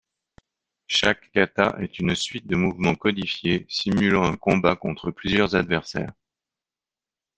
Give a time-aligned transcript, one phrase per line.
[0.87, 6.13] Chaque kata est une suite de mouvements codifiés simulant un combat contre plusieurs adversaires.